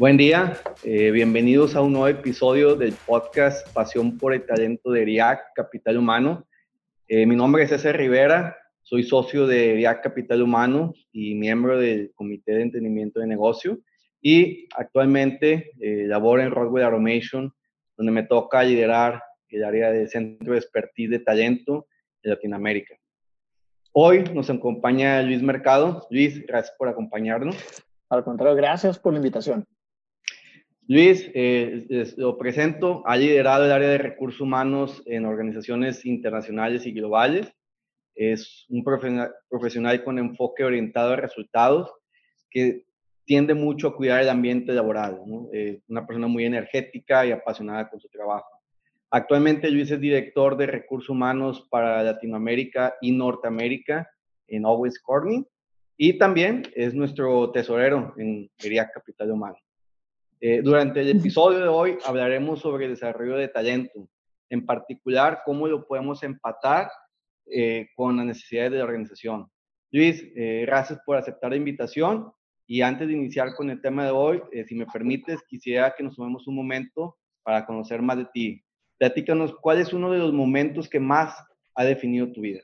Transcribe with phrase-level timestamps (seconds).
[0.00, 5.04] Buen día, eh, bienvenidos a un nuevo episodio del podcast Pasión por el Talento de
[5.04, 6.46] RIAC Capital Humano.
[7.06, 12.12] Eh, mi nombre es César Rivera, soy socio de RIAC Capital Humano y miembro del
[12.14, 13.78] Comité de Entendimiento de Negocio
[14.22, 17.52] y actualmente eh, laboro en Rockwell Automation,
[17.98, 21.88] donde me toca liderar el área de Centro de Expertise de Talento
[22.22, 22.94] de Latinoamérica.
[23.92, 26.06] Hoy nos acompaña Luis Mercado.
[26.08, 27.54] Luis, gracias por acompañarnos.
[28.08, 29.66] Al contrario, gracias por la invitación.
[30.90, 31.86] Luis, eh,
[32.16, 37.46] lo presento, ha liderado el área de recursos humanos en organizaciones internacionales y globales.
[38.16, 41.92] Es un profesional con enfoque orientado a resultados
[42.50, 42.86] que
[43.24, 45.20] tiende mucho a cuidar el ambiente laboral.
[45.52, 48.50] Eh, una persona muy energética y apasionada con su trabajo.
[49.12, 54.10] Actualmente Luis es director de recursos humanos para Latinoamérica y Norteamérica
[54.48, 55.46] en Always Corning
[55.96, 59.58] y también es nuestro tesorero en Quería Capital Humano.
[60.42, 64.08] Eh, durante el episodio de hoy hablaremos sobre el desarrollo de talento,
[64.48, 66.90] en particular cómo lo podemos empatar
[67.44, 69.48] eh, con las necesidades de la organización.
[69.92, 72.32] Luis, eh, gracias por aceptar la invitación
[72.66, 76.16] y antes de iniciar con el tema de hoy, si me permites, quisiera que nos
[76.16, 78.64] tomemos un momento para conocer más de ti.
[78.96, 81.34] Platícanos, ¿cuál es uno de los momentos que más
[81.74, 82.60] ha definido tu vida?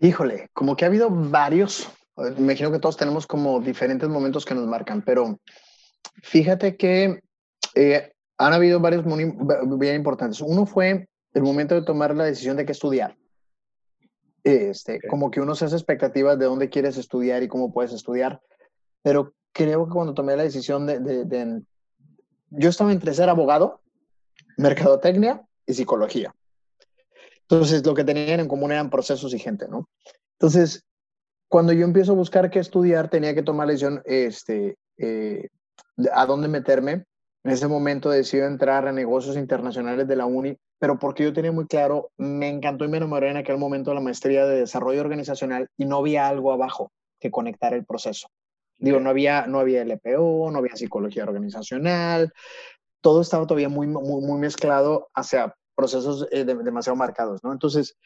[0.00, 1.92] Híjole, como que ha habido varios.
[2.16, 5.38] Me imagino que todos tenemos como diferentes momentos que nos marcan, pero
[6.22, 7.20] Fíjate que
[7.74, 9.04] eh, han habido varios
[9.78, 10.40] bien importantes.
[10.40, 13.16] Uno fue el momento de tomar la decisión de qué estudiar.
[14.42, 18.40] Este, Como que uno se hace expectativas de dónde quieres estudiar y cómo puedes estudiar.
[19.02, 21.62] Pero creo que cuando tomé la decisión de, de
[22.50, 23.80] yo estaba entre ser abogado,
[24.56, 26.34] mercadotecnia y psicología.
[27.42, 29.88] Entonces, lo que tenían en común eran procesos y gente, ¿no?
[30.32, 30.84] Entonces,
[31.48, 35.48] cuando yo empiezo a buscar qué estudiar, tenía que tomar la decisión, este, eh,
[36.12, 37.04] a dónde meterme.
[37.42, 41.52] En ese momento decidí entrar a negocios internacionales de la UNI, pero porque yo tenía
[41.52, 45.00] muy claro, me encantó y me enamoré en aquel momento de la maestría de desarrollo
[45.00, 48.28] organizacional y no había algo abajo que conectar el proceso.
[48.78, 52.32] Digo, no había, no había LPO, no había psicología organizacional,
[53.00, 57.52] todo estaba todavía muy, muy, muy mezclado hacia procesos eh, demasiado marcados, ¿no?
[57.52, 57.96] Entonces,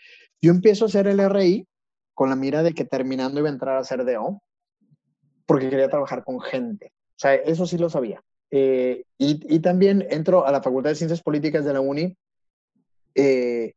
[0.41, 1.67] yo empiezo a hacer el RI
[2.15, 4.41] con la mira de que terminando iba a entrar a hacer DO,
[5.47, 6.93] porque quería trabajar con gente.
[7.17, 8.23] O sea, eso sí lo sabía.
[8.51, 12.17] Eh, y, también entro a la Facultad de Ciencias Políticas de la UNI
[13.17, 13.75] eh,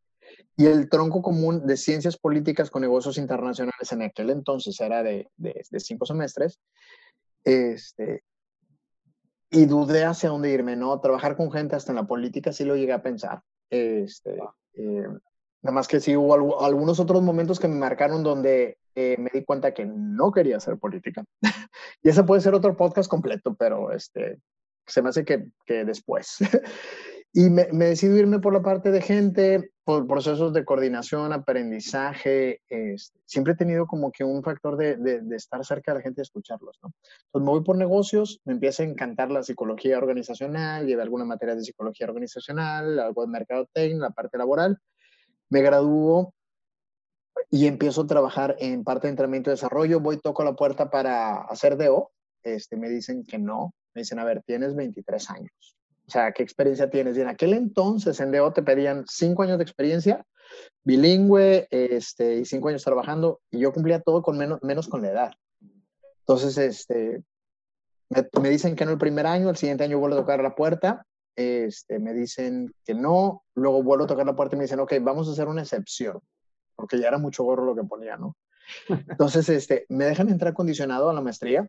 [0.55, 5.29] y el tronco común de Ciencias Políticas con Negocios Internacionales en aquel entonces era de,
[5.37, 6.59] de, cinco semestres.
[7.43, 8.23] Este,
[9.49, 10.99] y dudé hacia dónde irme, ¿no?
[10.99, 13.41] Trabajar con gente hasta en la política sí lo llegué a pensar.
[13.69, 14.37] Este,
[14.73, 15.07] eh,
[15.67, 19.43] nada más que sí hubo algunos otros momentos que me marcaron donde eh, me di
[19.43, 21.25] cuenta que no quería hacer política.
[22.01, 24.39] y ese puede ser otro podcast completo, pero este,
[24.85, 26.37] se me hace que, que después.
[27.33, 32.61] y me, me, decidí irme por la parte de gente, por procesos de coordinación, aprendizaje.
[32.69, 36.21] Este, siempre he tenido como que un factor de, de, estar cerca de la gente
[36.21, 36.79] y escucharlos.
[36.81, 36.93] ¿no?
[37.25, 41.55] Entonces me voy por negocios, me empieza a encantar la psicología organizacional, llevé alguna materia
[41.55, 44.79] de psicología organizacional, algo de mercadotecnia, la parte laboral.
[45.49, 46.33] Me graduó
[47.49, 49.99] y empiezo a trabajar en parte de entrenamiento y desarrollo.
[49.99, 52.11] Voy, toco la puerta para hacer DO.
[52.43, 53.73] Este, me dicen que no.
[53.93, 55.77] Me dicen, a ver, tienes 23 años.
[56.07, 57.17] O sea, ¿qué experiencia tienes?
[57.17, 60.25] Y en aquel entonces en DO te pedían 5 años de experiencia,
[60.83, 65.09] bilingüe, este, y 5 años trabajando, y yo cumplía todo con menos, menos con la
[65.09, 65.31] edad.
[66.19, 67.23] Entonces, este,
[68.09, 70.55] me, me, dicen que no el primer año, el siguiente año vuelvo a tocar la
[70.55, 71.05] puerta,
[71.37, 74.93] este, me dicen que no, luego vuelvo a tocar la puerta y me dicen, ok,
[75.01, 76.19] vamos a hacer una excepción
[76.77, 78.37] porque ya era mucho gorro lo que ponía, ¿no?
[79.09, 81.67] Entonces, este, me dejan entrar condicionado a la maestría,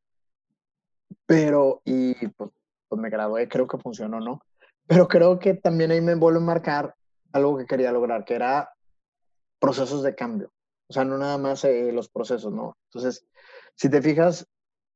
[1.27, 2.51] pero, y pues,
[2.89, 4.43] pues, me gradué, creo que funcionó, ¿no?
[4.87, 6.95] Pero creo que también ahí me vuelvo a marcar
[7.33, 8.71] algo que quería lograr, que era
[9.59, 10.53] procesos de cambio.
[10.89, 12.77] O sea, no nada más eh, los procesos, ¿no?
[12.89, 13.27] Entonces,
[13.75, 14.47] si te fijas,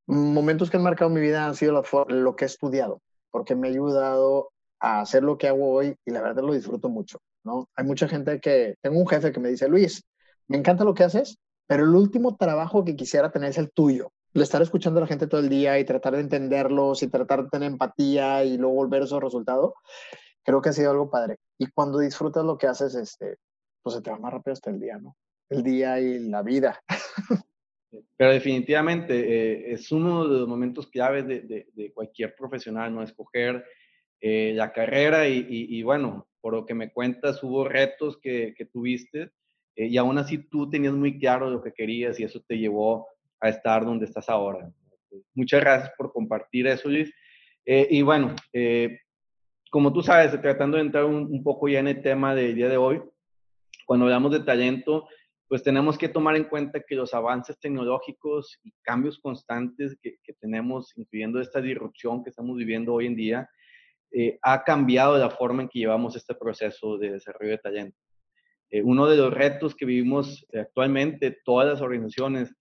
[0.05, 3.71] momentos que han marcado mi vida han sido lo que he estudiado, porque me ha
[3.71, 4.51] ayudado
[4.83, 7.19] a hacer lo que hago hoy y la verdad lo disfruto mucho.
[7.45, 7.69] ¿no?
[7.75, 10.03] Hay mucha gente que, tengo un jefe que me dice, Luis,
[10.49, 11.37] me encanta lo que haces,
[11.67, 14.11] pero el último trabajo que quisiera tener es el tuyo.
[14.33, 17.43] el estar escuchando a la gente todo el día y tratar de entenderlos y tratar
[17.43, 19.71] de tener empatía y luego volver esos resultados,
[20.43, 21.37] creo que ha sido algo padre.
[21.57, 23.37] Y cuando disfrutas lo que haces, este,
[23.81, 25.15] pues se te va más rápido hasta el día, ¿no?
[25.49, 26.81] El día y la vida.
[28.17, 33.03] Pero definitivamente eh, es uno de los momentos claves de, de, cualquier profesional, ¿no?
[33.03, 33.63] Escoger
[34.25, 38.65] eh, la carrera y, y, bueno, por lo que me cuentas, hubo retos que, que
[38.65, 39.31] tuviste
[39.75, 43.07] eh, y aún así tú tenías muy claro lo que querías y eso te llevó
[43.41, 44.71] a estar donde estás ahora.
[45.35, 47.13] Muchas gracias por compartir eso, Luis.
[47.65, 48.35] y bueno,
[49.69, 52.69] como tú sabes, tratando de entrar un, un, poco ya en el tema del día
[52.69, 53.01] de hoy,
[53.85, 55.07] cuando hablamos de talento,
[55.53, 60.97] pues tenemos que tomar en cuenta que los avances tecnológicos y cambios constantes que, tenemos,
[60.97, 63.49] incluyendo esta disrupción que estamos viviendo hoy en día,
[64.13, 67.97] eh, ha cambiado la forma en que llevamos este proceso de desarrollo de talento.
[68.69, 72.53] Eh, uno de los retos que vivimos actualmente todas las organizaciones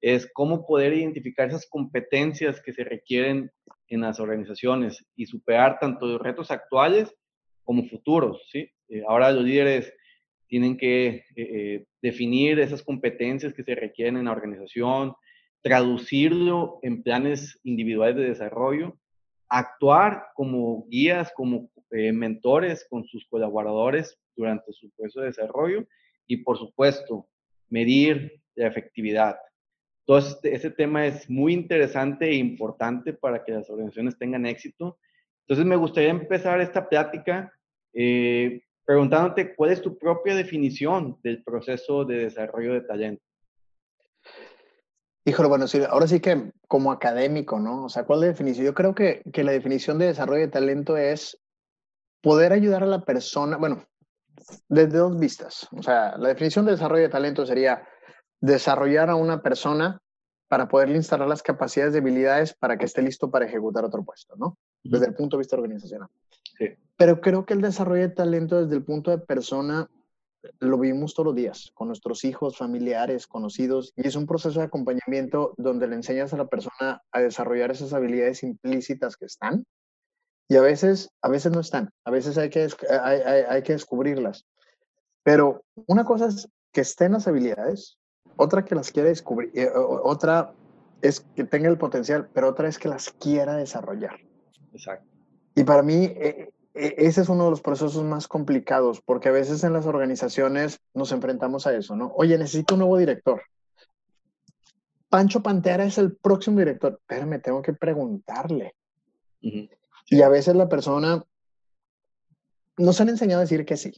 [0.00, 3.50] es cómo poder identificar esas competencias que se requieren
[3.88, 7.14] en las organizaciones y superar tanto los retos actuales
[7.64, 8.42] como futuros.
[8.50, 8.70] ¿sí?
[8.88, 9.92] Eh, ahora los líderes
[10.46, 15.14] tienen que eh, eh, definir esas competencias que se requieren en la organización,
[15.62, 18.96] traducirlo en planes individuales de desarrollo,
[19.48, 25.86] actuar como guías, como eh, mentores con sus colaboradores durante su proceso de desarrollo
[26.26, 27.26] y, por supuesto,
[27.68, 29.36] medir la efectividad.
[30.06, 34.98] Entonces, este, ese tema es muy interesante e importante para que las organizaciones tengan éxito.
[35.42, 37.52] Entonces, me gustaría empezar esta plática
[37.92, 43.22] eh, preguntándote cuál es tu propia definición del proceso de desarrollo de talento.
[45.24, 47.84] Híjole, bueno, sí, ahora sí que como académico, ¿no?
[47.84, 48.66] O sea, ¿cuál es la definición?
[48.66, 51.38] Yo creo que, que la definición de desarrollo de talento es
[52.22, 53.84] poder ayudar a la persona, bueno,
[54.68, 55.68] desde dos vistas.
[55.72, 57.86] O sea, la definición de desarrollo de talento sería
[58.40, 60.00] desarrollar a una persona
[60.48, 64.34] para poderle instalar las capacidades y habilidades para que esté listo para ejecutar otro puesto,
[64.36, 64.56] ¿no?
[64.82, 66.08] Desde el punto de vista organizacional.
[66.96, 69.88] Pero creo que el desarrollo de talento desde el punto de persona
[70.60, 74.66] lo vivimos todos los días con nuestros hijos, familiares, conocidos, y es un proceso de
[74.66, 79.64] acompañamiento donde le enseñas a la persona a desarrollar esas habilidades implícitas que están
[80.48, 82.66] y a veces, a veces no están, a veces hay que,
[83.02, 84.46] hay, hay, que descubrirlas.
[85.22, 87.98] Pero una cosa es que estén las habilidades,
[88.36, 90.54] otra que las quiera descubrir, eh, otra
[91.02, 94.18] es que tenga el potencial, pero otra es que las quiera desarrollar.
[94.72, 95.06] Exacto.
[95.54, 99.32] Y para mí, eh, eh, ese es uno de los procesos más complicados, porque a
[99.32, 102.12] veces en las organizaciones nos enfrentamos a eso, ¿no?
[102.16, 103.42] Oye, necesito un nuevo director.
[105.08, 107.00] Pancho Pantera es el próximo director.
[107.06, 108.74] Pero me tengo que preguntarle.
[109.40, 111.22] Y a veces la persona
[112.76, 113.92] nos han enseñado a decir que sí,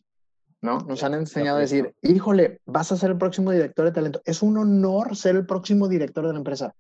[0.61, 0.79] ¿no?
[0.81, 4.23] Nos han enseñado a decir, híjole, vas a ser el próximo director de talento.
[4.25, 6.75] Es un honor ser el próximo director de la empresa.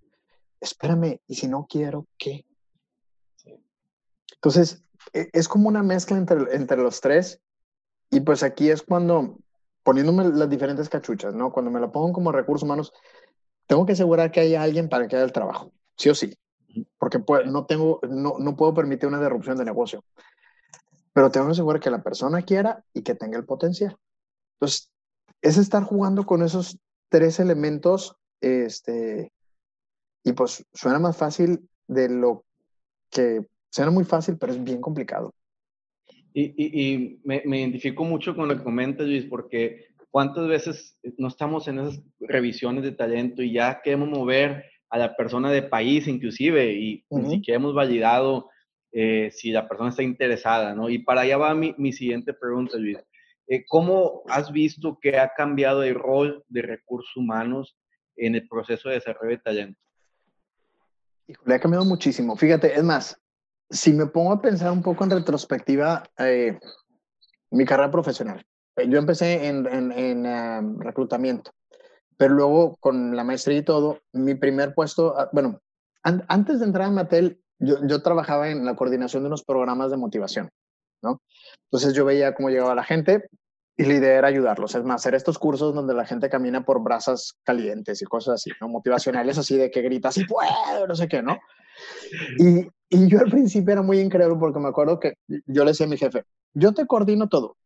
[0.60, 2.44] Espérame, y si no quiero, ¿qué?
[4.34, 7.40] Entonces, e, es como una mezcla entre, entre los tres.
[8.10, 9.38] Y pues aquí es cuando,
[9.82, 11.52] poniéndome las diferentes cachuchas, ¿no?
[11.52, 12.92] Cuando me lo pongo como recursos humanos,
[13.66, 16.36] tengo que asegurar que haya alguien para que haga el trabajo, sí o sí.
[16.98, 20.04] Porque pues, no, tengo, no, no puedo permitir una derrupción de negocio.
[21.12, 23.96] Pero tengo que asegurar que la persona quiera y que tenga el potencial.
[24.54, 24.90] Entonces,
[25.40, 29.32] es estar jugando con esos tres elementos, este,
[30.24, 32.44] y pues suena más fácil de lo
[33.10, 35.32] que Suena muy fácil, pero es bien complicado.
[36.32, 41.28] Y, y, me, me, identifico mucho con lo que comentas, Luis, porque cuántas veces no
[41.28, 46.08] estamos en esas revisiones de talento y ya queremos mover a la persona de país
[46.08, 48.50] inclusive y ni siquiera hemos validado
[48.92, 50.88] eh, si la persona está interesada, ¿no?
[50.88, 52.98] Y para allá va mi, mi siguiente pregunta, Luis.
[53.46, 57.76] Eh, ¿Cómo has visto que ha cambiado el rol de recursos humanos
[58.16, 59.80] en el proceso de desarrollo de talento?
[61.28, 62.36] Híjole, ha cambiado muchísimo.
[62.36, 63.20] Fíjate, es más,
[63.70, 66.58] si me pongo a pensar un poco en retrospectiva, eh,
[67.50, 68.44] mi carrera profesional.
[68.76, 71.52] Eh, yo empecé en, en, em, reclutamiento,
[72.16, 75.60] pero luego con la maestría y todo, mi primer puesto, ah, bueno,
[76.02, 79.98] antes de entrar a Mattel, yo, yo, trabajaba en la coordinación de unos programas de
[79.98, 80.50] motivación,
[81.02, 81.20] ¿no?
[81.64, 83.28] Entonces yo veía cómo llegaba la gente
[83.76, 84.74] y la idea era ayudarlos.
[84.74, 88.50] Es más, hacer estos cursos donde la gente camina por brasas calientes y cosas así,
[88.62, 88.68] ¿no?
[88.68, 91.38] Motivacionales así de que grita, así puedo, no sé qué, ¿no?
[92.38, 95.14] Y, y yo al principio era muy increíble porque me acuerdo que
[95.46, 97.56] yo le decía a mi jefe, yo te coordino todo,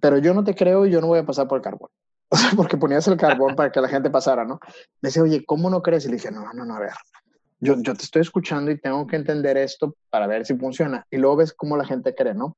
[0.00, 1.90] pero yo no te creo y yo no voy a pasar por el carbón.
[2.30, 4.58] O sea, porque ponías el carbón para que la gente pasara, ¿no?
[5.00, 6.04] Me decía, oye, ¿cómo no crees?
[6.04, 6.90] Y le dije, no, no, no, a ver.
[7.60, 11.06] Yo, yo te estoy escuchando y tengo que entender esto para ver si funciona.
[11.10, 12.56] Y luego ves cómo la gente cree, ¿no?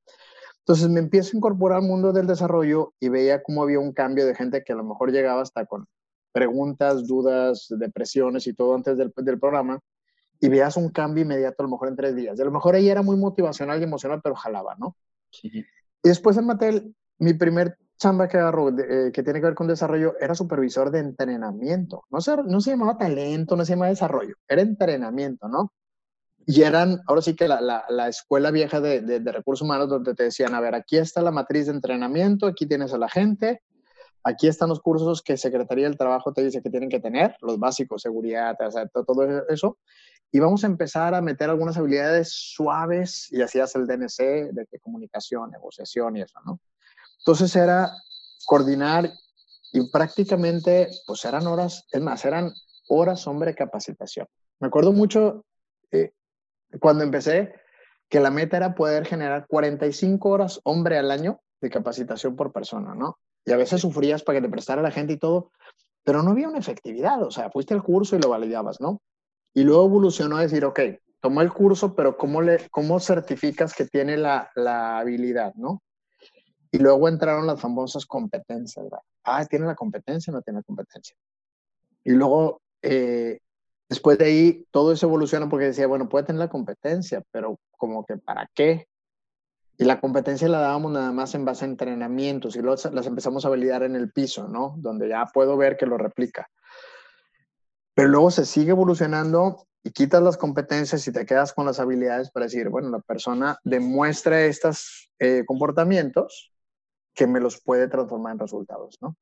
[0.61, 4.25] Entonces me empiezo a incorporar al mundo del desarrollo y veía cómo había un cambio
[4.25, 5.87] de gente que a lo mejor llegaba hasta con
[6.33, 9.81] preguntas, dudas, depresiones y todo antes del, del programa
[10.41, 12.39] y veas un cambio inmediato a lo mejor en tres días.
[12.39, 14.97] a lo mejor ella era muy motivacional y emocional, pero jalaba, ¿no?
[15.43, 15.65] Y
[16.03, 20.15] después en Mattel, mi primer chamba que agarró, eh, que tiene que ver con desarrollo,
[20.21, 22.05] era supervisor de entrenamiento.
[22.11, 25.73] No se, no se llamaba talento, no se llamaba desarrollo, era entrenamiento, ¿no?
[26.49, 30.15] Y eran, ahora sí que la, la, escuela vieja de, de, de, recursos humanos donde
[30.15, 33.63] te decían, a ver, aquí está la matriz de entrenamiento, aquí tienes a la gente,
[34.23, 37.59] aquí están los cursos que Secretaría del Trabajo te dice que tienen que tener, los
[37.59, 39.79] básicos, seguridad, o sea, todo eso.
[40.33, 45.51] Y vamos a empezar a meter algunas habilidades suaves y así el DNC de comunicación,
[45.51, 46.61] negociación y eso, ¿no?
[47.19, 47.91] Entonces era
[48.47, 49.11] coordinar
[49.73, 52.53] y prácticamente, pues eran horas, es más, eran
[52.89, 54.27] horas hombre capacitación.
[54.61, 55.45] Me acuerdo mucho
[55.91, 56.13] eh,
[56.81, 57.53] cuando empecé
[58.09, 62.95] que la meta era poder generar 45 horas hombre al año de capacitación por persona,
[62.95, 63.19] ¿no?
[63.45, 65.51] Y a veces sufrías para que te prestara la gente y todo,
[66.05, 69.03] pero no había una efectividad, o sea, fuiste al curso y lo validabas, ¿no?
[69.57, 70.81] Y luego evolucionó a decir, ok,
[71.19, 75.83] tomó el curso, pero ¿cómo, le, cómo certificas que tiene la, la habilidad, ¿no?
[76.71, 78.85] Y luego entraron las famosas competencias.
[79.25, 81.17] Ah, tiene la competencia, no tiene la competencia.
[82.05, 83.41] Y luego, eh,
[83.89, 88.05] después de ahí, todo eso evoluciona porque decía, bueno, puede tener la competencia, pero como
[88.05, 88.89] que ¿para qué?
[89.79, 93.49] Y la competencia la dábamos nada más en base a entrenamientos y las empezamos a
[93.49, 94.75] validar en el piso, ¿no?
[94.77, 96.47] Donde ya puedo ver que lo replica.
[97.97, 102.31] Pero luego se sigue evolucionando y quitas las competencias y te quedas con las habilidades
[102.31, 106.53] para decir, bueno, la persona demuestra estos eh, comportamientos
[107.15, 109.17] que me los puede transformar en resultados, ¿no?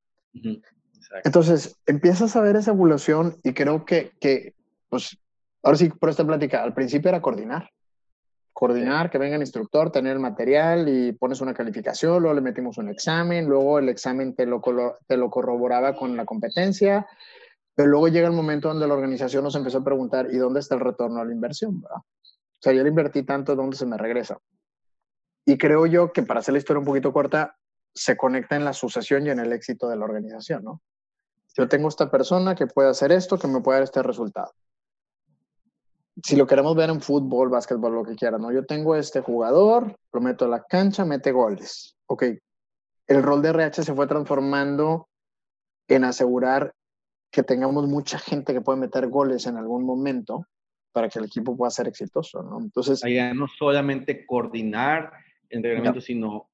[1.22, 4.54] Entonces, empiezas a ver esa evolución y creo que, que,
[4.88, 5.16] pues,
[5.62, 7.70] ahora sí, por esta plática, al principio era coordinar.
[8.52, 12.76] Coordinar, que venga el instructor, tener el material y pones una calificación, luego le metimos
[12.78, 14.60] un examen, luego el examen te lo,
[15.06, 17.06] te lo corroboraba con la competencia,
[17.74, 20.76] pero luego llega el momento donde la organización nos empezó a preguntar, ¿y dónde está
[20.76, 21.82] el retorno a la inversión?
[21.84, 22.04] O
[22.60, 24.38] sea, yo le invertí tanto, ¿dónde se me regresa?
[25.44, 27.56] Y creo yo que para hacer la historia un poquito corta,
[27.94, 30.80] se conecta en la sucesión y en el éxito de la organización, ¿no?
[31.56, 34.52] Yo tengo esta persona que puede hacer esto, que me puede dar este resultado.
[36.22, 38.50] Si lo queremos ver en fútbol, básquetbol, lo que quieran, ¿no?
[38.50, 41.96] Yo tengo este jugador, lo meto a la cancha, mete goles.
[42.06, 42.24] Ok,
[43.06, 45.08] el rol de RH se fue transformando
[45.88, 46.74] en asegurar
[47.34, 50.46] que tengamos mucha gente que pueda meter goles en algún momento
[50.92, 52.60] para que el equipo pueda ser exitoso, ¿no?
[52.60, 53.02] Entonces...
[53.02, 55.10] Ahí no solamente coordinar
[55.50, 56.48] entrenamiento, sino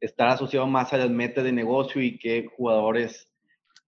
[0.00, 3.26] estar asociado más a las metas de negocio y qué jugadores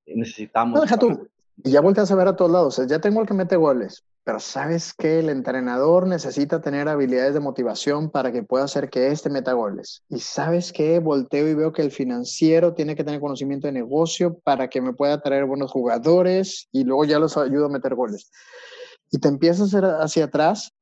[0.07, 0.77] necesitamos.
[0.77, 1.29] No, deja tú.
[1.63, 2.81] Y ya volteas a ver a todos lados.
[2.89, 7.41] ya tengo el que mete goles, pero sabes que el entrenador necesita tener habilidades de
[7.41, 10.03] motivación para que pueda hacer que este meta goles.
[10.09, 14.39] Y sabes que volteo y veo que el financiero tiene que tener conocimiento de negocio
[14.43, 18.31] para que me pueda traer buenos jugadores y luego ya los ayudo a meter goles.
[19.11, 20.73] Y te empiezas a hacer hacia atrás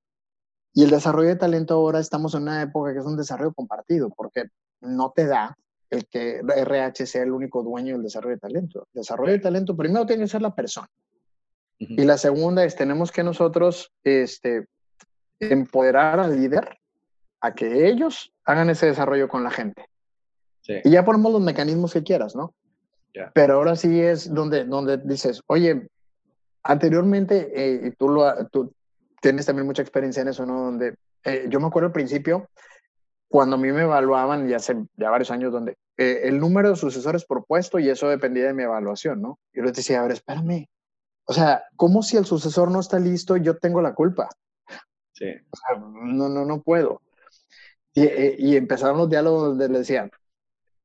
[0.72, 4.08] y el desarrollo de talento ahora estamos en una época que es un desarrollo compartido,
[4.11, 4.44] porque
[4.80, 5.56] no te da
[5.90, 8.87] el que RH sea el único dueño del desarrollo de talento.
[8.94, 10.88] El desarrollo de talento primero tiene que ser la persona.
[11.88, 14.66] Y la segunda es, tenemos que nosotros este,
[15.40, 16.78] empoderar al líder
[17.40, 19.86] a que ellos hagan ese desarrollo con la gente.
[20.66, 22.54] Y ya ponemos los mecanismos que quieras, ¿no?
[23.34, 25.88] Pero ahora sí es donde, donde dices, oye,
[26.62, 28.72] anteriormente, eh, tú, lo, tú
[29.20, 30.64] tienes también mucha experiencia en eso, ¿no?
[30.64, 32.48] Donde eh, yo me acuerdo al principio,
[33.28, 36.76] cuando a mí me evaluaban, ya hace ya varios años, donde eh, el número de
[36.76, 39.38] sucesores propuesto y eso dependía de mi evaluación, ¿no?
[39.52, 40.68] Yo les decía, a ver, espérame.
[41.24, 44.28] O sea, ¿cómo si el sucesor no está listo yo tengo la culpa?
[45.12, 45.26] Sí.
[45.50, 47.00] O sea, no, no, no puedo.
[47.94, 50.10] Y, eh, y empezaron los diálogos donde le decían,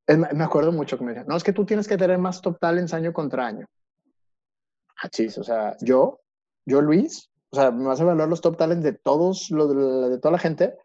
[0.08, 2.60] me acuerdo mucho que me decían, no, es que tú tienes que tener más top
[2.60, 3.65] talents año contra año.
[5.01, 6.22] Ah, chis, o sea, yo,
[6.65, 10.17] yo Luis, o sea, me vas a evaluar los top talents de todos, los, de
[10.17, 10.75] toda la gente,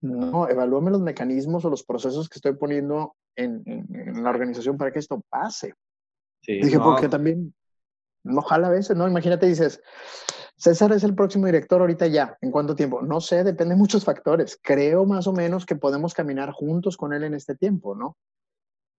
[0.00, 3.62] no, evalúame los mecanismos o los procesos que estoy poniendo en,
[4.22, 5.74] la organización para que esto pase.
[6.40, 7.52] Sí, Dije, porque también,
[8.36, 9.06] ojalá a veces, ¿no?
[9.06, 9.82] Imagínate, dices,
[10.56, 12.36] César es el próximo director ahorita ya.
[12.40, 13.02] ¿En cuánto tiempo?
[13.02, 14.58] No sé, depende de muchos factores.
[14.62, 18.16] Creo más o menos que podemos caminar juntos con él en este tiempo, ¿no?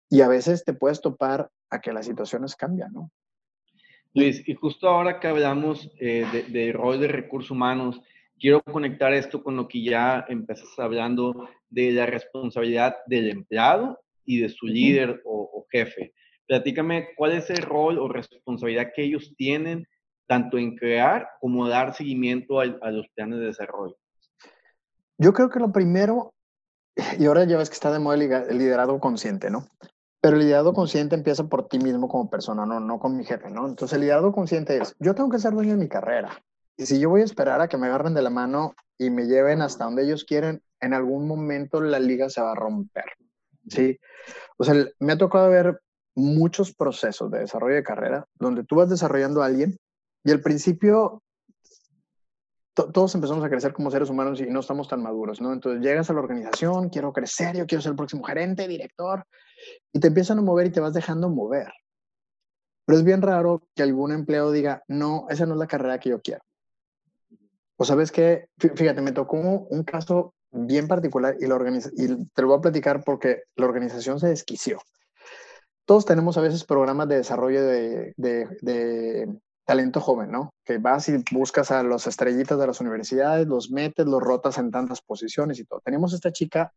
[0.08, 3.10] Y a veces te puedes topar a que las situaciones cambian, ¿no?
[4.14, 8.00] Luis, y justo ahora que hablamos eh, de, de rol de recursos humanos,
[8.38, 14.40] quiero conectar esto con lo que ya empezás hablando de la responsabilidad del empleado y
[14.40, 16.12] de su líder o, jefe.
[16.46, 19.86] Platícame cuál es el rol o responsabilidad que ellos tienen
[20.26, 23.96] tanto en crear como dar seguimiento a, los planes de desarrollo.
[25.18, 26.34] Yo creo que lo primero,
[27.18, 29.66] y ahora ya ves que está de moda el liderazgo consciente, ¿no?
[30.20, 33.50] Pero el liderazgo consciente empieza por ti mismo como persona, no, no con mi jefe,
[33.50, 33.68] ¿no?
[33.68, 36.42] Entonces el liderazgo consciente es, yo tengo que ser dueño de mi carrera.
[36.76, 39.26] Y si yo voy a esperar a que me agarren de la mano y me
[39.26, 43.04] lleven hasta donde ellos quieren, en algún momento la liga se va a romper.
[43.68, 43.98] ¿sí?
[44.58, 45.80] O sea, me ha tocado ver
[46.16, 49.76] muchos procesos de desarrollo de carrera donde tú vas desarrollando a alguien
[50.24, 51.22] y al principio
[52.74, 55.52] todos empezamos a crecer como seres humanos y no estamos tan maduros, ¿no?
[55.52, 59.24] Entonces llegas a la organización, quiero crecer, yo quiero ser el próximo gerente, director,
[59.92, 61.72] y te empiezan a mover y te vas dejando mover.
[62.84, 66.10] Pero es bien raro que algún empleado diga, no, esa no es la carrera que
[66.10, 66.42] yo quiero.
[67.76, 71.56] O sabes que, fíjate, me tocó un caso bien particular y, la
[71.96, 74.80] y te lo voy a platicar porque la organización se desquició.
[75.86, 80.52] Todos tenemos a veces programas de desarrollo de, de, talento joven, ¿no?
[80.64, 84.70] Que vas y buscas a los estrellitas de las universidades, los metes, los rotas en
[84.70, 85.80] tantas posiciones y todo.
[85.80, 86.72] Tenemos esta chica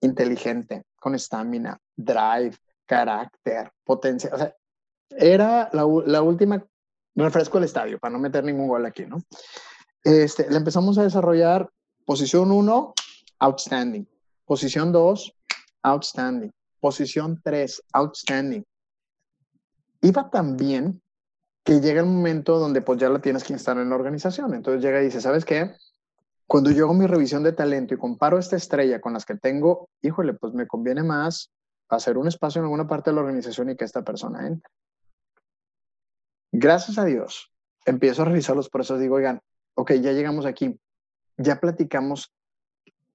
[0.00, 4.30] inteligente, con estamina, drive, carácter, potencia.
[4.32, 4.54] O sea,
[5.10, 6.64] era la, la última,
[7.14, 9.18] refresco el estadio para no meter ningún gol aquí, ¿no?
[10.04, 11.68] Este, la empezamos a desarrollar
[12.04, 12.94] Posición 1,
[13.38, 14.08] outstanding.
[14.44, 15.32] Posición 2,
[15.82, 16.50] outstanding.
[16.82, 18.66] Posición 3, outstanding.
[20.00, 21.00] Iba tan bien
[21.62, 24.52] que llega el momento donde pues ya la tienes que instalar en la organización.
[24.52, 25.76] Entonces llega y dice, ¿sabes qué?
[26.48, 29.90] Cuando yo hago mi revisión de talento y comparo esta estrella con las que tengo,
[30.00, 31.52] híjole, pues me conviene más
[31.88, 34.68] hacer un espacio en alguna parte de la organización y que esta persona entre.
[36.50, 37.52] Gracias a Dios,
[37.84, 39.40] empiezo a revisar los procesos, digo, oigan,
[39.74, 40.76] ok, ya llegamos aquí,
[41.36, 42.34] ya platicamos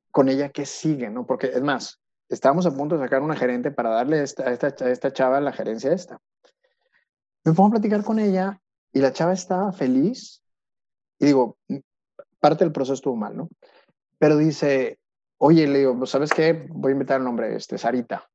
[0.09, 1.27] con ella qué sigue, ¿no?
[1.27, 4.89] Porque es más, estábamos a punto de sacar una gerente para darle esta, a, esta,
[4.89, 6.19] esta chava la gerencia esta.
[7.43, 10.41] Me pongo a platicar con ella y la chava estaba feliz
[11.19, 11.57] y digo,
[12.39, 13.49] parte del proceso estuvo mal, ¿no?
[14.19, 14.99] Pero dice,
[15.37, 16.67] oye, le digo, ¿sabes qué?
[16.69, 18.27] Voy a invitar el nombre, este, Sarita.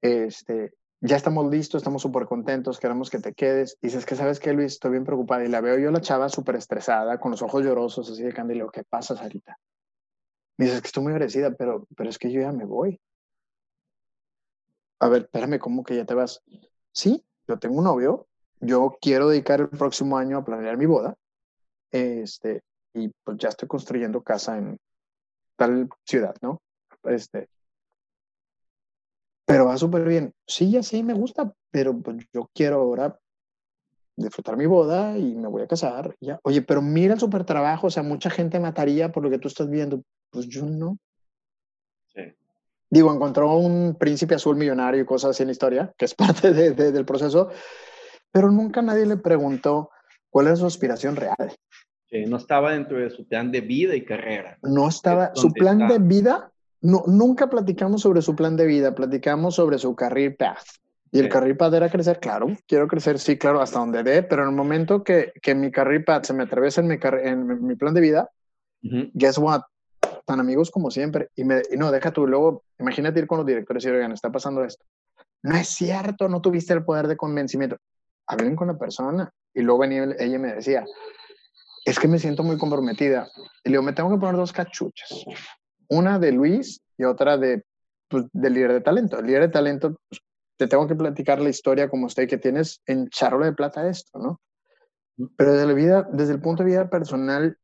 [0.00, 3.76] Este, ya estamos listos, estamos súper contentos, queremos que te quedes.
[3.80, 4.74] Y dices que, ¿sabes qué, Luis?
[4.74, 5.44] Estoy bien preocupada.
[5.44, 8.70] Y la veo yo, la chava, súper estresada, con los ojos llorosos, así de candilo.
[8.70, 9.58] ¿Qué pasa, Sarita?
[10.56, 13.00] Me dices que estoy muy agradecida, pero, pero es que yo ya me voy.
[15.00, 16.42] A ver, espérame, ¿cómo que ya te vas?
[16.92, 18.26] Sí, yo tengo un novio,
[18.60, 21.16] yo quiero dedicar el próximo año a planear mi boda.
[21.90, 22.62] Este,
[22.94, 24.78] y pues ya estoy construyendo casa en
[25.56, 26.60] tal ciudad, ¿no?
[27.04, 27.48] Este,
[29.48, 30.34] pero va súper bien.
[30.46, 33.18] Sí, ya sí, me gusta, pero pues, yo quiero ahora
[34.14, 36.14] disfrutar mi boda y me voy a casar.
[36.20, 36.38] Ya.
[36.42, 39.48] Oye, pero mira el súper trabajo, o sea, mucha gente mataría por lo que tú
[39.48, 40.02] estás viendo.
[40.30, 40.98] Pues yo no.
[42.08, 42.20] Sí.
[42.90, 46.52] Digo, encontró un príncipe azul millonario y cosas así en la historia, que es parte
[46.52, 47.50] de, del proceso,
[48.32, 49.90] pero nunca nadie le preguntó
[50.30, 51.54] cuál es su aspiración real.
[52.10, 54.58] Sí, no estaba dentro de su plan de vida y carrera.
[54.62, 59.54] No estaba, su plan de vida no, nunca platicamos sobre su plan de vida, platicamos
[59.56, 60.64] sobre su career path.
[61.10, 64.42] Y el career path era crecer, claro, quiero crecer, sí, claro, hasta donde dé, pero
[64.42, 67.76] en el momento que, que mi career path se me atraviesa en mi, en mi
[67.76, 68.30] plan de vida,
[68.82, 69.62] guess what?
[70.24, 71.28] Tan amigos como siempre.
[71.36, 74.30] Y, me, y no, deja tú, luego, imagínate ir con los directores y oigan, está
[74.30, 74.84] pasando esto.
[75.42, 77.76] No es cierto, no tuviste el poder de convencimiento.
[78.26, 79.30] Hablen con la persona.
[79.54, 80.84] Y luego venía ella me decía,
[81.84, 83.28] es que me siento muy comprometida.
[83.64, 85.24] Y le digo, me tengo que poner dos cachuchas
[85.88, 87.64] una de Luis y otra de,
[88.08, 89.18] pues, del líder de talento.
[89.18, 90.20] El líder de talento, pues,
[90.56, 94.18] te tengo que platicar la historia como usted que tienes en charla de plata esto,
[94.18, 94.40] ¿no?
[95.36, 97.56] Pero desde, la vida, desde el punto de vista personal,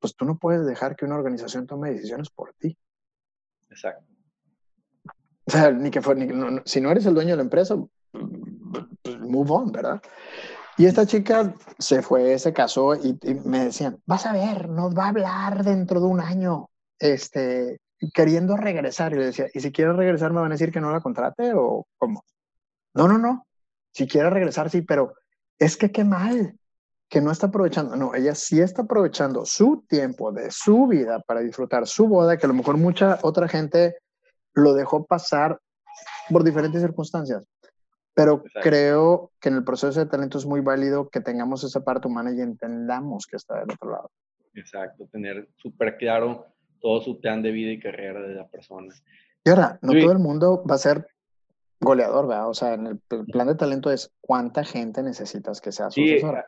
[0.00, 2.76] pues tú no puedes dejar que una organización tome decisiones por ti.
[3.68, 4.04] Exacto.
[5.46, 6.16] O sea, ni que fue,
[6.64, 7.76] si no eres el dueño de la empresa,
[8.10, 10.00] pues move on, ¿verdad?
[10.76, 14.96] Y esta chica se fue, se casó y, y, me decían, vas a ver, nos
[14.96, 17.80] va a hablar dentro de un año este,
[18.14, 19.12] queriendo regresar.
[19.12, 21.52] Y le decía, ¿y si quiere regresar me van a decir que no la contrate
[21.54, 22.24] o cómo?
[22.94, 23.46] No, no, no.
[23.92, 25.14] Si quiere regresar, sí, pero
[25.58, 26.58] es que qué mal
[27.10, 27.96] que no está aprovechando.
[27.96, 32.46] No, ella sí está aprovechando su tiempo de su vida para disfrutar su boda, que
[32.46, 33.96] a lo mejor mucha otra gente
[34.54, 35.60] lo dejó pasar
[36.30, 37.44] por diferentes circunstancias.
[38.14, 42.06] Pero creo que en el proceso de talento es muy válido que tengamos esa parte
[42.06, 44.10] humana y entendamos que está del otro lado.
[44.54, 46.46] Exacto, tener súper claro
[46.80, 48.94] todo su plan de vida y carrera de la persona.
[49.44, 51.08] Y ahora, no todo el mundo va a ser
[51.80, 52.48] goleador, ¿verdad?
[52.48, 52.98] O sea, en el
[53.32, 56.46] plan de talento es cuánta gente necesitas que sea sucesora.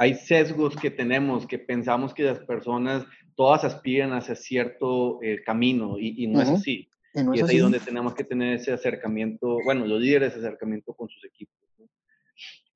[0.00, 5.96] Hay sesgos que tenemos que pensamos que las personas todas aspiran hacia cierto eh, camino
[5.98, 6.88] y, no es así.
[7.14, 11.08] Y, es, ahí donde tenemos que tener ese acercamiento, bueno, los líderes ese acercamiento con
[11.08, 11.56] sus equipos.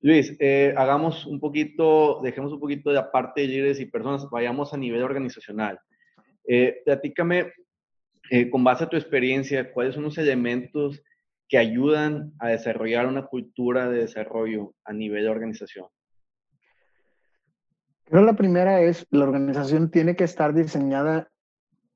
[0.00, 4.74] Luis, eh, hagamos un poquito, dejemos un poquito de aparte de líderes y personas, vayamos
[4.74, 5.78] a nivel organizacional.
[6.44, 7.52] Eh, platícame,
[8.28, 11.00] eh, con base a tu experiencia, cuáles son los elementos
[11.48, 15.86] que ayudan a desarrollar una cultura de desarrollo a nivel de organización?
[18.12, 21.30] Creo la primera es, la organización tiene que estar diseñada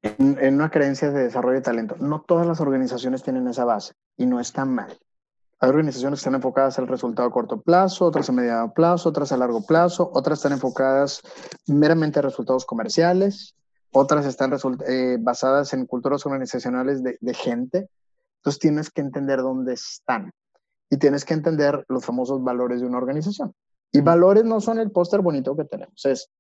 [0.01, 1.97] en, en, una creencia de desarrollo de talento.
[1.99, 4.99] No todas las organizaciones tienen esa base y no está mal.
[5.61, 9.31] Hay organizaciones que están enfocadas al resultado a corto plazo, otras a mediano plazo, otras
[9.31, 11.21] a largo plazo, otras están enfocadas
[11.67, 13.55] meramente a resultados comerciales,
[13.93, 14.55] otras están
[14.89, 17.91] eh, basadas en culturas organizacionales de, de gente.
[18.39, 20.33] Entonces tienes que entender dónde están
[20.89, 23.53] y tienes que entender los famosos valores de una organización.
[23.97, 26.31] Y valores no son el póster bonito que tenemos, es,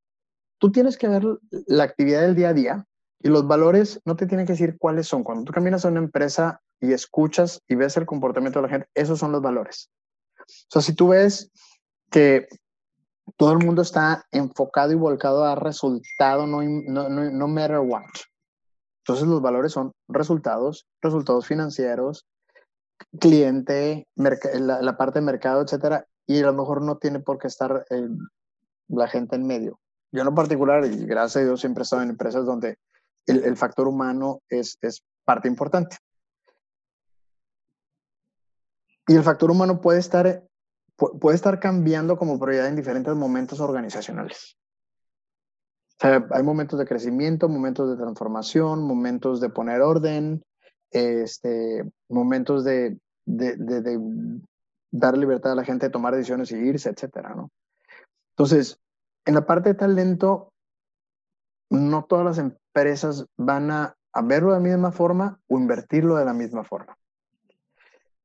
[0.59, 1.25] tú tienes que ver
[1.67, 2.87] la actividad del día a día
[3.23, 5.25] y los valores no te tienen que decir cuáles son.
[5.25, 8.89] Cuando tú caminas a una empresa y escuchas y ves el comportamiento de la gente,
[8.95, 9.91] esos son los valores.
[10.39, 11.51] O sea, si tú ves
[12.11, 12.47] que
[13.39, 18.05] todo el mundo está enfocado y volcado a resultado, no, no, no, matter what.
[18.99, 22.27] Entonces los valores son resultados, resultados financieros,
[23.19, 27.47] cliente, la, la, parte de mercado, etcétera, y a lo mejor no tiene por qué
[27.47, 28.09] estar eh,
[28.89, 29.79] la gente en medio.
[30.13, 32.79] Yo en particular, y gracias a Dios siempre he estado en empresas donde
[33.27, 35.97] el, factor humano es, es parte importante.
[39.09, 40.45] Y el factor humano puede estar,
[40.97, 44.57] puede estar cambiando como prioridad en diferentes momentos organizacionales.
[46.01, 50.45] Hay momentos de crecimiento, momentos de transformación, momentos de poner orden,
[50.91, 53.99] este, momentos de, de,
[54.99, 57.51] dar libertad a la gente de tomar decisiones y irse, etcétera, ¿no?
[58.31, 58.81] Entonces,
[59.25, 60.53] en la parte de talento,
[61.71, 66.25] no todas las empresas van a, a verlo de la misma forma o invertirlo de
[66.25, 66.97] la misma forma.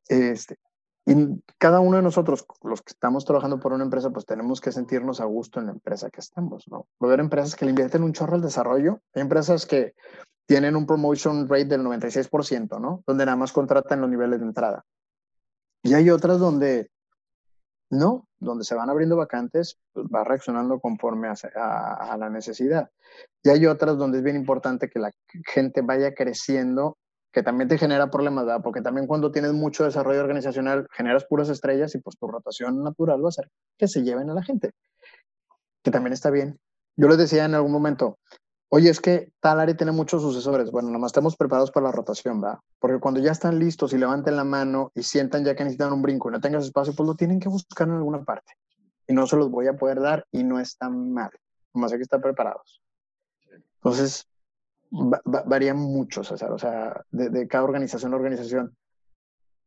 [0.07, 0.57] Este,
[1.05, 4.71] y cada uno de nosotros, los que estamos trabajando por una empresa, pues tenemos que
[4.71, 6.87] sentirnos a gusto en la empresa que estamos, ¿no?
[6.99, 9.95] Haber empresas que le invierten un chorro al desarrollo, hay empresas que
[10.45, 13.03] tienen un promotion rate del 96%, ¿no?
[13.07, 14.85] Donde nada más contratan los niveles de entrada.
[15.83, 16.89] Y hay otras donde
[17.91, 22.89] no, donde se van abriendo vacantes, pues va reaccionando conforme a, la necesidad.
[23.43, 25.11] Y hay otras donde es bien importante que la
[25.45, 26.97] gente vaya creciendo
[27.33, 28.45] que también te genera problemas.
[28.63, 33.23] Porque también cuando tienes mucho desarrollo organizacional, generas puras estrellas y pues tu rotación natural
[33.23, 34.71] va a ser que se lleven a la gente,
[35.83, 36.59] que también está bien.
[36.95, 38.19] Yo les decía en algún momento,
[38.73, 40.71] oye, es que tal área tiene muchos sucesores.
[40.71, 42.63] Bueno, nomás estamos preparados para la rotación, ¿va?
[42.79, 46.01] Porque cuando ya están listos y levanten la mano y sientan ya que necesitan un
[46.01, 48.53] brinco y no tengas espacio, pues lo tienen que buscar en alguna parte.
[49.07, 51.31] Y no se los voy a poder dar y no está mal.
[51.73, 52.81] Nomás hay que estar preparados.
[53.75, 54.25] Entonces,
[54.89, 58.73] varían mucho, César, o sea, de, cada organización a organización.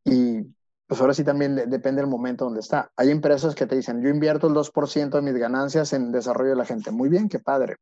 [0.03, 0.47] Y
[0.87, 2.91] pues ahora sí también depende del momento donde está.
[2.97, 6.57] Hay empresas que te dicen, yo invierto el 2% de mis ganancias en desarrollo de
[6.57, 6.91] la gente.
[6.91, 7.77] Muy bien, qué padre.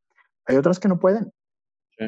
[0.47, 1.33] Hay otras que no pueden.
[1.99, 2.07] Sí,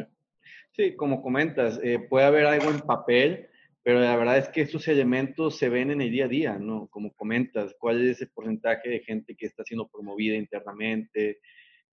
[0.72, 3.48] sí como comentas, eh, puede haber algo en papel,
[3.82, 6.88] pero la verdad es que estos elementos se ven en el día a día, ¿no?
[6.88, 11.40] Como comentas, cuál es el porcentaje de gente que está siendo promovida internamente,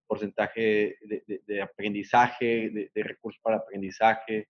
[0.08, 4.48] porcentaje de, aprendizaje, de, recursos para aprendizaje,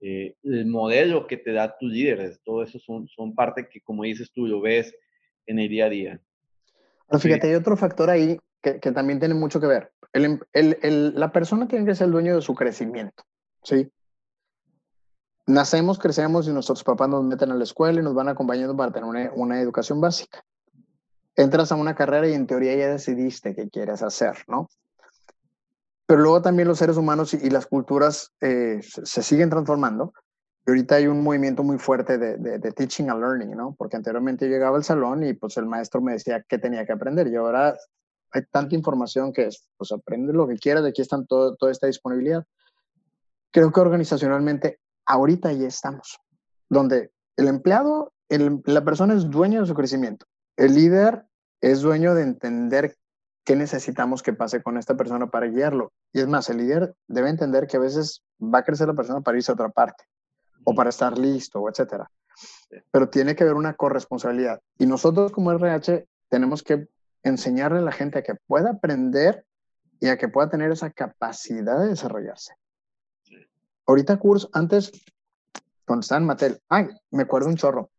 [0.00, 4.04] eh, el modelo que te da tus líderes, todo eso son, son parte que, como
[4.04, 4.94] dices tú, lo ves
[5.46, 6.20] en el día a día.
[7.08, 9.92] Pero fíjate, hay otro factor ahí que, también tiene mucho que ver.
[10.12, 13.22] Em, la persona tiene que ser el dueño de su crecimiento,
[13.62, 13.90] ¿sí?
[15.46, 18.92] Nacemos, crecemos y nuestros papás nos meten a la escuela y nos van acompañando para
[18.92, 20.44] tener una, educación básica.
[21.34, 24.68] Entras a una carrera y en teoría ya decidiste qué quieres hacer, ¿no?
[26.06, 30.12] Pero luego también los seres humanos y, las culturas eh, se, siguen transformando.
[30.66, 33.74] Y ahorita hay un movimiento muy fuerte de, de, teaching and learning, ¿no?
[33.78, 37.28] Porque anteriormente llegaba al salón y pues el maestro me decía qué tenía que aprender.
[37.28, 37.76] Y ahora
[38.32, 41.72] hay tanta información que es, pues aprende lo que quieras, de aquí están todo, toda
[41.72, 42.44] esta disponibilidad.
[43.50, 46.18] Creo que organizacionalmente ahorita ya estamos,
[46.68, 50.26] donde el empleado, el, la persona es dueño de su crecimiento.
[50.56, 51.24] El líder
[51.60, 52.96] es dueño de entender
[53.44, 55.92] ¿Qué necesitamos que pase con esta persona para guiarlo?
[56.12, 59.22] Y es más, el líder debe entender que a veces va a crecer la persona
[59.22, 60.04] para irse a otra parte
[60.64, 62.10] o para estar listo, o etcétera.
[62.90, 64.60] Pero tiene que haber una corresponsabilidad.
[64.78, 66.86] Y nosotros como RH tenemos que
[67.22, 69.44] enseñarle a la gente a que pueda aprender
[70.00, 72.54] y a que pueda tener esa capacidad de desarrollarse.
[73.86, 74.92] Ahorita curso, antes,
[75.84, 77.90] cuando estaba en Mattel, ay, me acuerdo un chorro,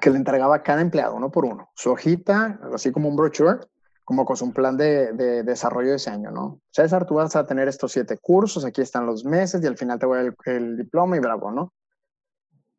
[0.00, 3.58] que le entregaba a cada empleado uno por uno, su hojita, así como un brochure,
[4.04, 6.60] como con un plan de, de, desarrollo de ese año, ¿no?
[6.70, 9.98] César, tú vas a tener estos siete cursos, aquí están los meses y al final
[9.98, 11.74] te voy el, el diploma y bravo, ¿no?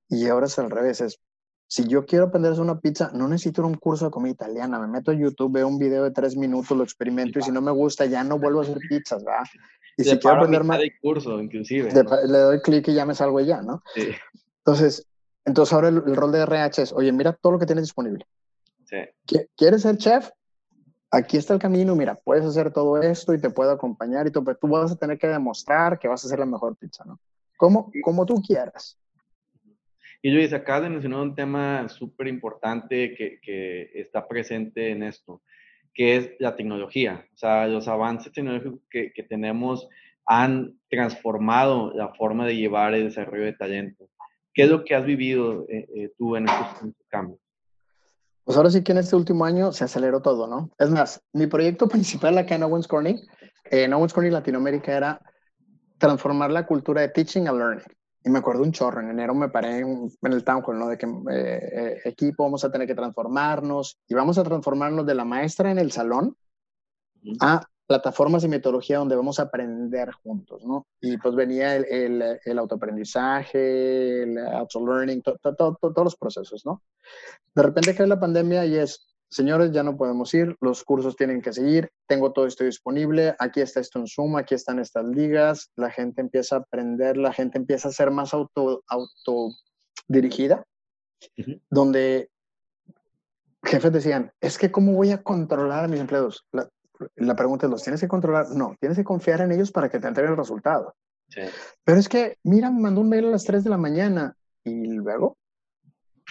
[0.08, 1.20] Y ahora es al revés, es,
[1.70, 4.80] si yo quiero aprender a hacer una pizza, no necesito un curso de comida italiana,
[4.80, 7.62] me meto a YouTube, veo un video de tres minutos, lo experimento y si no
[7.62, 9.44] me gusta ya no vuelvo a hacer pizzas, ¿verdad?
[9.96, 10.80] Y si quiero aprender más...
[11.00, 11.92] curso, inclusive.
[11.94, 13.84] Le doy clic y ya me salgo ya, ¿no?
[13.94, 14.08] Sí.
[14.58, 15.06] Entonces,
[15.46, 18.26] Entonces ahora el, rol de RH es, oye, mira todo lo que tienes disponible.
[19.56, 20.32] ¿Quieres ser chef?
[21.12, 24.44] Aquí está el camino, mira, puedes hacer todo esto y te puedo acompañar y todo,
[24.44, 27.20] pero tú vas a tener que demostrar que vas a hacer la mejor pizza, ¿no?
[27.58, 28.98] Como, como tú quieras.
[30.22, 35.42] Y Luis, acabas de un tema súper importante que, está presente en esto,
[35.94, 37.26] que es la tecnología.
[37.34, 39.88] O sea, los avances tecnológicos que, tenemos
[40.26, 44.10] han transformado la forma de llevar el desarrollo de talento.
[44.54, 47.40] ¿Qué es lo que has vivido eh, eh, tú en estos, cambios?
[48.44, 50.70] Pues ahora sí que en este último año se aceleró todo, ¿no?
[50.78, 53.20] Es más, mi proyecto principal acá en Owens Corning,
[53.72, 55.22] en Owens Corning Latinoamérica, era
[55.98, 57.99] transformar la cultura de teaching and learning.
[58.24, 60.88] Y me acuerdo un chorro, en enero me paré en, el town hall, ¿no?
[60.90, 65.24] De que eh, equipo vamos a tener que transformarnos y vamos a transformarnos de la
[65.24, 66.36] maestra en el salón
[67.40, 70.86] a plataformas y metodología donde vamos a aprender juntos, ¿no?
[71.02, 76.84] Y pues venía el, el, el autoaprendizaje, el auto-learning, todos los procesos, ¿no?
[77.56, 81.42] De repente cae la pandemia y es, señores, ya no podemos ir, los cursos tienen
[81.42, 85.72] que seguir, tengo todo esto disponible, aquí está esto en Zoom, aquí están estas ligas,
[85.76, 89.50] la gente empieza a aprender, la gente empieza a ser más auto, auto
[90.08, 90.66] dirigida,
[91.70, 92.30] donde
[93.64, 96.46] jefes decían, es que cómo voy a controlar a mis empleados.
[96.52, 96.68] La,
[97.16, 98.50] la pregunta es, ¿los tienes que controlar?
[98.56, 100.96] No, tienes que confiar en ellos para que te entreguen el resultado.
[101.84, 104.86] Pero es que, mira, me mandó un mail a las 3 de la mañana y
[104.86, 105.38] luego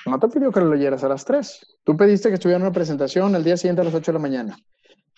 [0.09, 1.79] no te pidió que lo leyeras a las 3.
[1.85, 4.59] Tú pediste que estuviera una presentación el día siguiente a las 8 de la mañana.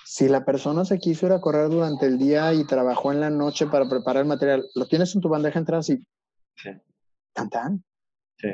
[0.04, 3.30] Si la persona se quiso ir a correr durante el día y trabajó en la
[3.30, 6.04] noche para preparar el material, lo tienes en tu bandeja de entrada así.
[6.56, 6.70] Sí.
[7.32, 7.84] Tan tan.
[8.36, 8.48] Sí.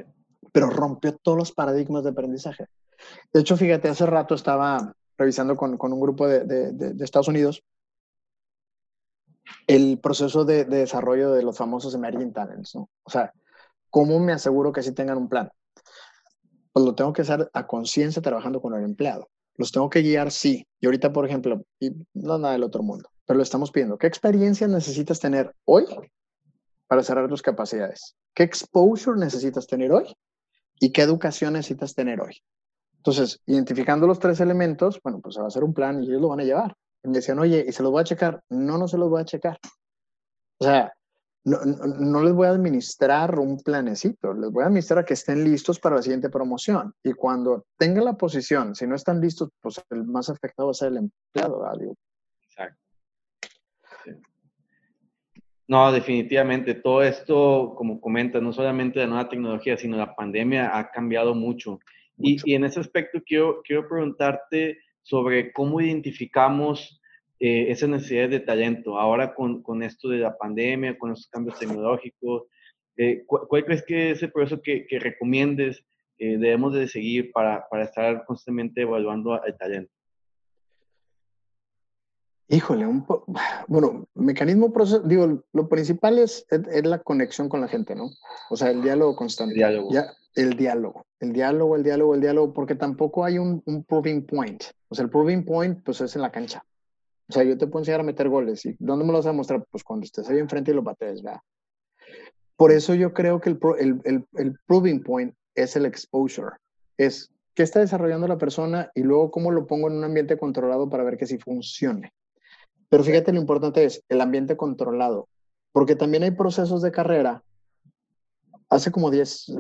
[0.53, 2.67] Pero rompió todos los paradigmas de aprendizaje.
[3.33, 7.29] De hecho, fíjate, hace rato estaba revisando con, con un grupo de, de, de, Estados
[7.29, 7.65] Unidos
[9.67, 12.91] el proceso de, desarrollo de los famosos emerging talents, ¿no?
[13.05, 13.33] O sea,
[13.91, 15.51] ¿cómo me aseguro que sí tengan un plan?
[16.77, 19.31] Pues lo tengo que hacer a conciencia trabajando con el empleado.
[19.55, 20.67] Los tengo que guiar, sí.
[20.79, 23.97] Y ahorita, por ejemplo, y no nada del otro mundo, pero lo estamos pidiendo.
[23.97, 25.87] ¿Qué experiencia necesitas tener hoy
[26.87, 28.15] para cerrar tus capacidades?
[28.35, 30.15] ¿Qué exposure necesitas tener hoy?
[30.79, 32.43] ¿Y qué educación necesitas tener hoy?
[32.99, 36.21] Entonces, identificando los tres elementos, bueno, pues se va a hacer un plan y ellos
[36.21, 36.77] lo van a llevar.
[37.03, 38.43] Y me decían, oye, ¿y se los voy a checar?
[38.51, 39.59] No, no se los voy a checar.
[40.59, 40.93] O sea,
[41.47, 45.45] no, no, les voy a administrar un planecito, les voy a administrar a que estén
[45.45, 46.93] listos para la siguiente promoción.
[47.05, 50.75] Y cuando tengan la posición, si no están listos, pues el más afectado va a
[50.75, 51.61] ser el empleado.
[51.61, 51.95] ¿verdad?
[52.43, 52.81] Exacto.
[55.69, 56.75] No, definitivamente.
[56.75, 61.79] Todo esto, como comentas, no solamente la nueva tecnología, sino la pandemia ha cambiado mucho.
[62.19, 67.01] Y, en ese aspecto quiero, quiero preguntarte sobre cómo identificamos
[67.39, 71.59] eh, esas necesidades de talento ahora con, con, esto de la pandemia, con los cambios
[71.59, 72.45] tecnológicos.
[72.97, 75.85] Eh, ¿cuál, crees que es el proceso que, que recomiendes
[76.19, 79.93] eh, debemos de seguir para, para, estar constantemente evaluando el talento?
[82.49, 83.31] Híjole, un poco,
[83.67, 88.09] bueno, mecanismo, proceso, digo, lo principal es, es, la conexión con la gente, ¿no?
[88.51, 89.55] O sea, el diálogo constante.
[89.55, 89.93] El diálogo.
[89.93, 94.25] Ya, el diálogo, el diálogo, el diálogo, el diálogo, porque tampoco hay un, un, proving
[94.25, 94.63] point.
[94.89, 96.65] O sea, el proving point, pues es en la cancha.
[97.29, 98.65] O sea, yo te puedo enseñar a meter goles.
[98.67, 99.65] ¿Y dónde me los vas a mostrar?
[99.71, 101.41] Pues cuando estés ahí enfrente y lo bates, ¿verdad?
[102.57, 106.57] Por eso yo creo que el, el, el, el proving point es el exposure.
[106.97, 110.89] Es qué está desarrollando la persona y luego cómo lo pongo en un ambiente controlado
[110.89, 112.13] para ver que sí funcione.
[112.89, 115.29] Pero fíjate, lo importante es el ambiente controlado,
[115.73, 117.43] porque también hay procesos de carrera
[118.69, 119.53] hace como 10,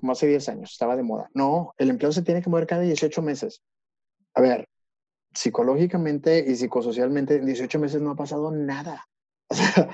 [0.00, 1.28] como hace 10 años, estaba de moda.
[1.34, 3.62] No, el empleo se tiene que mover cada 18 meses.
[4.34, 4.68] A ver,
[5.36, 9.06] psicológicamente y psicosocialmente, en 18 meses no ha pasado nada.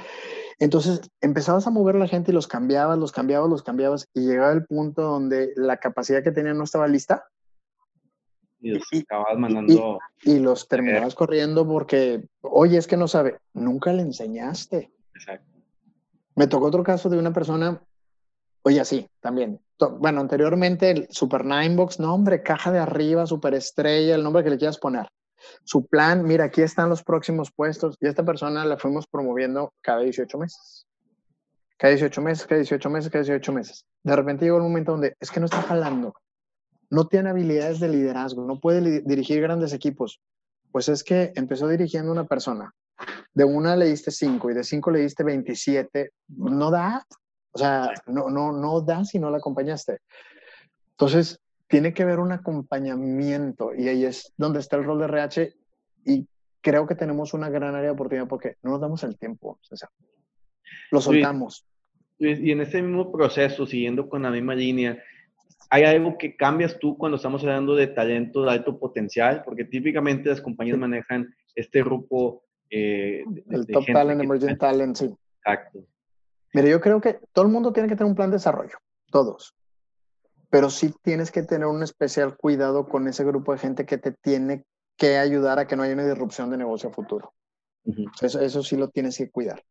[0.58, 4.20] entonces empezabas a mover a la gente y los cambiabas, los cambiabas, los cambiabas y
[4.20, 7.24] llegaba el punto donde la capacidad que tenían no estaba lista.
[8.60, 9.98] Y los acababas mandando.
[10.22, 14.92] Y, los terminabas corriendo porque, oye, es que no sabe, nunca le enseñaste.
[15.14, 15.58] Exacto.
[16.36, 17.82] Me tocó otro caso de una persona
[18.64, 19.60] Oye, sí, también.
[19.98, 24.58] Bueno, anteriormente el Super Ninebox, nombre, caja de arriba, super estrella, el nombre que le
[24.58, 25.08] quieras poner.
[25.64, 30.00] Su plan, mira, aquí están los próximos puestos y esta persona la fuimos promoviendo cada
[30.00, 30.86] 18 meses.
[31.78, 33.86] Cada 18 meses, cada 18 meses, cada 18 meses.
[34.02, 36.14] De repente llegó un momento donde es que no está jalando,
[36.90, 40.20] no tiene habilidades de liderazgo, no puede dirigir grandes equipos.
[40.70, 42.74] Pues es que empezó dirigiendo una persona.
[43.34, 46.10] De una le diste 5 y de 5 le diste 27.
[46.28, 47.04] No da,
[47.52, 50.00] o sea, no, no, no da si no la acompañaste.
[50.90, 51.40] Entonces,
[51.72, 55.54] tiene que haber un acompañamiento y ahí es donde está el rol de RH
[56.04, 56.28] y
[56.60, 59.76] creo que tenemos una gran área de oportunidad porque no nos damos el tiempo, o
[59.76, 59.88] sea,
[60.90, 61.64] lo soltamos.
[62.18, 65.02] y en ese mismo proceso, siguiendo con la misma línea,
[65.70, 69.42] ¿hay algo que cambias tú cuando estamos hablando de talento de alto potencial?
[69.42, 72.42] Porque típicamente las compañías manejan este grupo.
[72.68, 75.10] Eh, el top talent, emerging talent, sí.
[75.38, 75.78] Exacto.
[76.52, 78.76] Mire, yo creo que todo el mundo tiene que tener un plan de desarrollo,
[79.10, 79.54] todos.
[80.52, 84.12] Pero sí tienes que tener un especial cuidado con ese grupo de gente que te
[84.12, 84.66] tiene
[84.98, 87.32] que ayudar a que no haya una disrupción de negocio a futuro.
[88.20, 89.64] eso, eso sí lo tienes que cuidar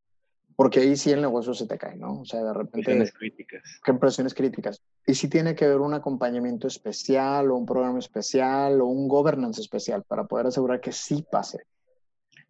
[0.61, 2.19] porque ahí sí el negocio se te cae, ¿no?
[2.21, 2.83] O sea, de repente...
[2.83, 3.63] Presiones críticas.
[3.83, 4.81] ¿Qué presiones críticas?
[5.07, 9.59] Y sí tiene que haber un acompañamiento especial o un programa especial o un governance
[9.59, 11.63] especial para poder asegurar que sí pase.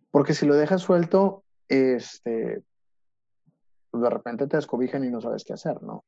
[0.09, 2.63] Porque si lo dejas suelto, este,
[3.91, 6.05] pues de repente te descobijan y no sabes qué hacer, ¿no?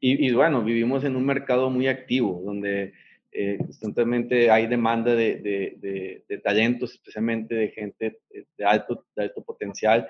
[0.00, 2.92] Y, bueno, vivimos en un mercado muy activo, donde
[3.30, 8.20] eh, constantemente hay demanda de, de, de, talentos, especialmente de gente
[8.58, 10.08] de alto, de alto potencial.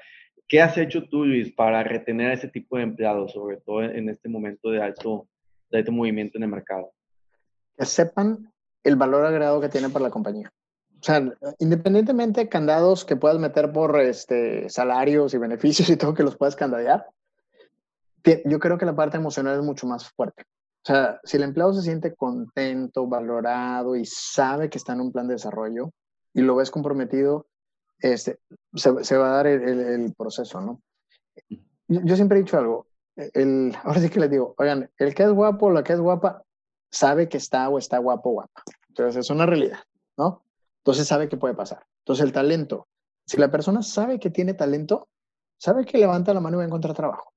[0.49, 4.09] ¿Qué has hecho tú, Luis, para retener a ese tipo de empleados, sobre todo en
[4.09, 5.29] este momento de alto,
[5.71, 6.93] de alto movimiento en el mercado?
[7.77, 8.51] Que sepan
[8.83, 10.51] el valor agregado que tienen para la compañía.
[11.05, 11.23] O sea,
[11.59, 16.39] independientemente de candados que puedas meter por este, salarios y beneficios y todo que los
[16.39, 17.05] puedas candadear,
[18.47, 20.45] yo creo que la parte emocional es mucho más fuerte.
[20.83, 25.13] O sea, si el empleado se siente contento, valorado y sabe que está en un
[25.13, 25.91] plan de desarrollo
[26.33, 27.49] y lo ves comprometido,
[27.99, 28.39] este,
[28.73, 30.81] se, va a dar el, proceso, ¿no?
[31.87, 35.33] Yo siempre he dicho algo, el, ahora sí que les digo, oigan, el que es
[35.33, 36.45] guapo o la que es guapa
[36.91, 38.63] sabe que está o está guapo o guapa.
[38.89, 39.81] Entonces es una realidad,
[40.17, 40.44] ¿no?
[40.85, 41.87] Entonces sabe que puede pasar.
[42.01, 42.89] Entonces el talento,
[43.27, 45.09] si la persona sabe que tiene talento,
[45.57, 47.33] sabe que levanta la mano y va a encontrar trabajo.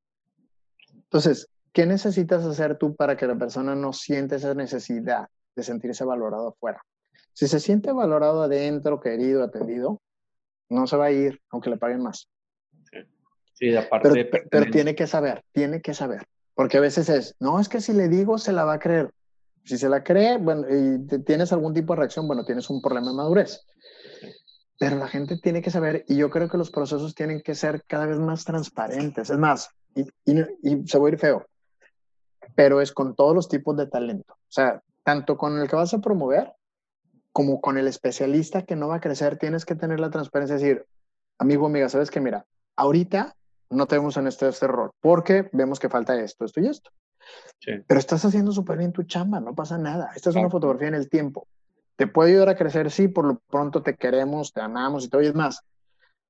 [0.94, 6.04] Entonces, ¿qué necesitas hacer tú para que la persona no siente esa necesidad de sentirse
[6.04, 6.82] valorado afuera?
[7.32, 10.02] Si se siente valorado adentro, querido, atendido,
[10.68, 12.28] no se va a ir aunque le paguen más.
[13.54, 14.30] Sí, aparte.
[14.52, 16.28] Pero, tiene que saber, tiene que saber.
[16.54, 19.10] Porque a veces es, no, es que si le digo se la va a creer.
[19.68, 23.10] Si se la cree, bueno, y tienes algún tipo de reacción, bueno, tienes un problema
[23.10, 23.66] de madurez.
[24.80, 27.84] Pero la gente tiene que saber, y yo creo que los procesos tienen que ser
[27.86, 29.30] cada vez más transparentes.
[29.30, 31.46] Es más, y, y se va a ir feo,
[32.56, 34.36] pero es con todos los tipos de talento.
[34.36, 36.54] O sea, tanto con el que vas a promover
[37.34, 40.64] como con el especialista que no va a crecer, tienes que tener la transparencia de
[40.64, 40.86] decir,
[41.40, 42.46] amigo, amiga, sabes que mira,
[42.78, 43.36] ahorita
[43.70, 46.90] no tenemos en este, este error porque vemos que falta esto, esto y esto.
[47.88, 50.12] Pero estás haciendo súper bien tu chamba, no pasa nada.
[50.16, 51.48] Esta es una fotografía en el tiempo.
[51.96, 55.22] Te puede ayudar a crecer, sí, por lo pronto te queremos, te amamos y todo.
[55.22, 55.62] Y es más,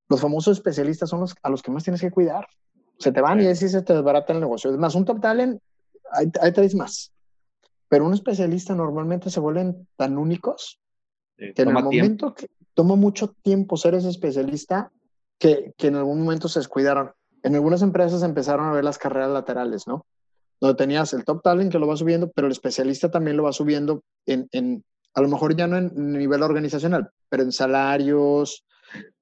[0.10, 2.48] los famosos especialistas son los a los que más tienes que cuidar.
[2.98, 4.72] Se te van y así se te desbarata el negocio.
[4.72, 5.62] Es más, un top talent,
[6.12, 7.12] hay, hay tres más.
[7.90, 10.80] Pero un especialista normalmente se vuelven tan únicos
[11.38, 14.92] que en el momento que toma mucho tiempo ser ese especialista,
[15.38, 17.12] que, que, en algún momento se descuidaron.
[17.44, 20.06] En algunas empresas empezaron a ver las carreras laterales, ¿no?
[20.60, 23.54] Donde tenías el top talent que lo va subiendo, pero el especialista también lo va
[23.54, 28.63] subiendo en, en a lo mejor ya no en nivel organizacional, pero en salarios,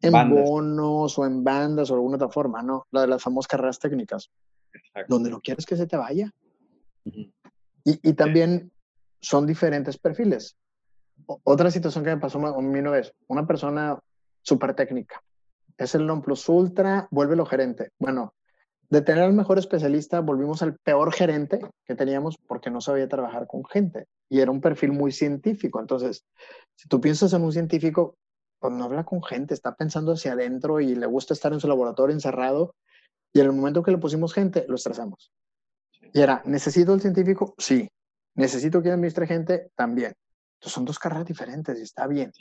[0.02, 2.86] en bonos o en bandas o alguna otra forma, ¿no?
[2.91, 4.30] La de las famosas carreras técnicas,
[5.08, 6.32] donde no quieres que se te vaya.
[7.06, 7.30] y,
[7.84, 8.71] y, también
[9.21, 10.58] son diferentes perfiles.
[11.43, 13.98] Otra situación que me pasó a mí una vez, una persona
[14.41, 15.24] súper técnica,
[15.78, 17.91] es el non plus ultra, vuelve lo gerente.
[18.00, 18.34] Bueno,
[18.89, 23.48] de tener al mejor especialista, volvimos al peor gerente que teníamos porque no sabía trabajar
[23.48, 25.80] con gente y era un perfil muy científico.
[25.80, 26.24] Entonces,
[26.76, 28.15] si tú piensas en un científico,
[28.60, 31.67] pues no habla con gente, está pensando hacia adentro y le gusta estar en su
[31.67, 32.76] laboratorio encerrado.
[33.34, 35.32] Y en el momento que le pusimos gente, lo estresamos.
[36.13, 37.54] Y era, ¿necesito el científico?
[37.58, 37.89] Sí.
[38.36, 39.71] ¿Necesito que administre gente?
[39.76, 40.13] También
[40.69, 42.32] son dos carreras diferentes y está bien.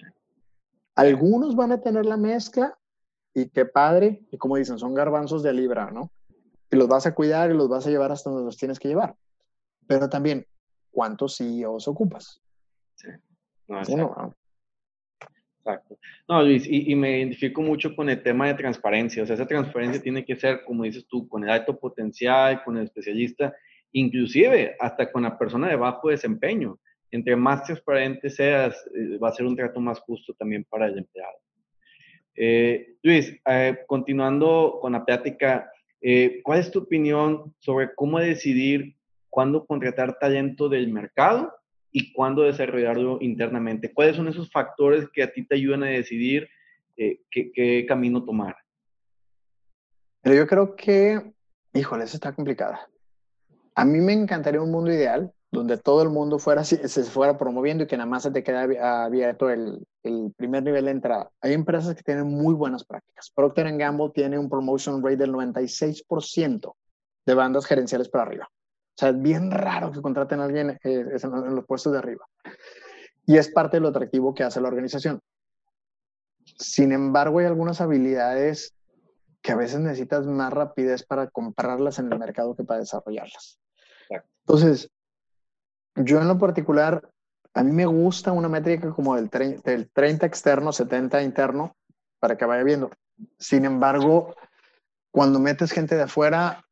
[0.94, 2.78] Algunos van a tener la mezcla
[3.34, 6.10] y qué padre, y como dicen, son garbanzos de libra, ¿no?
[6.74, 8.88] Y los vas a cuidar y los vas a llevar hasta donde los tienes que
[8.88, 9.14] llevar.
[9.86, 10.46] Pero también,
[10.90, 12.42] ¿cuántos CEOs ocupas?
[12.94, 13.08] Sí.
[13.68, 14.34] No, exacto.
[16.28, 19.22] No, Luis, y, y, me identifico mucho con el tema de transparencia.
[19.22, 22.76] O sea, esa transparencia tiene que ser, como dices tú, con el alto potencial, con
[22.76, 23.54] el especialista,
[23.92, 26.78] inclusive hasta con la persona de bajo desempeño
[27.14, 30.98] entre más transparente seas, eh, va a ser un trato más justo también para el
[30.98, 31.38] empleado.
[32.34, 35.70] Eh, Luis, eh, continuando con la plática,
[36.42, 38.96] ¿cuál es tu opinión sobre cómo decidir
[39.30, 41.52] cuándo contratar talento del mercado
[41.90, 43.92] y cuándo desarrollarlo internamente?
[43.92, 46.48] ¿Cuáles son esos factores que a ti te ayudan a decidir
[46.94, 48.54] qué, qué, camino tomar?
[50.20, 51.32] Pero yo creo que,
[51.72, 52.88] híjole, eso está complicada.
[53.74, 57.84] A mí me encantaría un mundo ideal donde todo el mundo fuera, se fuera promoviendo
[57.84, 61.30] y que nada más se te queda abierto el, el primer nivel de entrada.
[61.40, 63.30] Hay empresas que tienen muy buenas prácticas.
[63.34, 66.74] Procter Gamble tiene un promotion rate del 96%
[67.26, 68.48] de bandas gerenciales para arriba.
[68.50, 72.26] O sea, es bien raro que contraten a alguien eh, en los puestos de arriba.
[73.26, 75.20] Y es parte de lo atractivo que hace la organización.
[76.58, 78.74] Sin embargo, hay algunas habilidades
[79.40, 83.58] que a veces necesitas más rapidez para comprarlas en el mercado que para desarrollarlas.
[84.46, 84.90] Entonces,
[85.96, 87.08] yo en lo particular,
[87.54, 89.30] a mí me gusta una métrica como del,
[89.62, 91.76] del 30 externo, 70 interno,
[92.18, 92.90] para que vaya viendo.
[93.38, 94.34] Sin embargo,
[95.10, 96.64] cuando metes gente de afuera,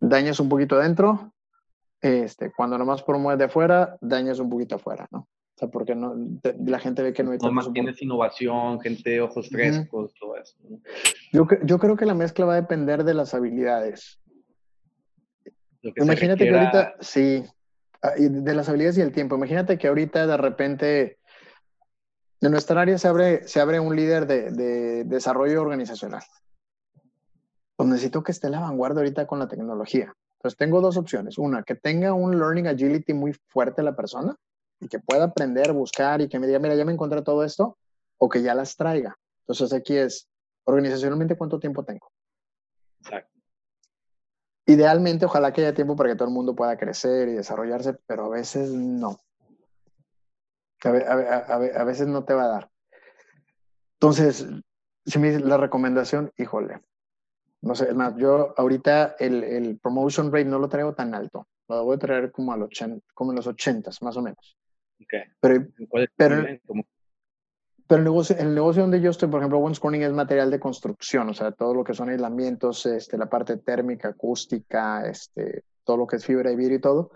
[0.00, 1.32] dañas un poquito adentro.
[2.00, 5.20] Este, cuando nomás promueves de afuera, dañas un poquito afuera, ¿no?
[5.20, 6.14] O sea, porque no,
[6.66, 10.56] la gente ve que no hay No más tienes innovación, gente ojos frescos, todo eso.
[11.32, 14.20] Yo, yo creo que la mezcla va a depender de las habilidades.
[15.82, 17.44] Imagínate que ahorita, sí,
[18.02, 19.36] de las habilidades y el tiempo.
[19.36, 21.18] Imagínate que ahorita de repente
[22.40, 26.22] en nuestra área se abre, se abre un líder de, de desarrollo organizacional.
[27.76, 30.14] Pues necesito que esté en la vanguardia ahorita con la tecnología.
[30.38, 31.36] Entonces tengo dos opciones.
[31.38, 34.36] Una, que tenga un learning agility muy fuerte la persona
[34.80, 37.76] y que pueda aprender, buscar y que me diga, mira, ya me encontré todo esto,
[38.18, 39.16] o que ya las traiga.
[39.40, 40.28] Entonces aquí es,
[40.64, 42.10] organizacionalmente, ¿cuánto tiempo tengo?
[43.00, 43.37] Exacto.
[44.68, 48.26] Idealmente, ojalá que haya tiempo para que todo el mundo pueda crecer y desarrollarse, pero
[48.26, 49.16] a veces no.
[50.84, 52.70] A, veces no te va a dar.
[53.94, 54.46] Entonces,
[55.06, 56.82] si me dice la recomendación, híjole,
[57.62, 61.84] no sé, más, yo ahorita el, el, promotion rate no lo traigo tan alto, lo
[61.84, 64.58] voy a traer como, al 80, como en los 80 más o menos.
[65.40, 65.66] Pero,
[66.14, 66.46] pero,
[67.96, 71.28] el, negocio, el negocio donde yo estoy, por ejemplo, One Corning es material de construcción,
[71.28, 76.06] o sea, todo lo que son aislamientos, este, la parte térmica, acústica, este, todo lo
[76.06, 77.10] que es fibra de vidrio y todo.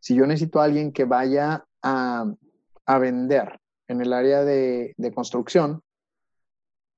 [0.00, 2.32] Si yo necesito a alguien que vaya a,
[2.86, 5.82] a vender en el área de, de, construcción,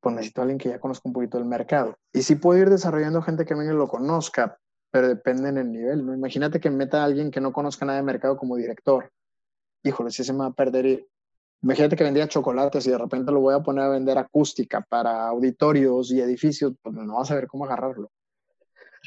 [0.01, 1.97] pues necesito a alguien que ya conozca un poquito el mercado.
[2.12, 4.59] Y sí puedo ir desarrollando gente que venga y lo conozca,
[4.91, 6.07] pero depende en el nivel.
[6.07, 6.14] ¿no?
[6.14, 9.11] Imagínate que meta a alguien que no conozca nada de mercado como director
[9.87, 11.07] híjole, si se me va a perder.
[11.63, 15.29] Imagínate que vendía chocolates y de repente lo voy a poner a vender acústica para
[15.29, 18.11] auditorios y edificios, pues no vas a saber cómo agarrarlo.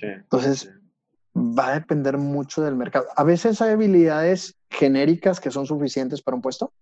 [0.01, 0.71] Entonces,
[1.35, 3.07] va a depender mucho del mercado.
[3.15, 6.73] A veces hay habilidades genéricas que son suficientes para un puesto,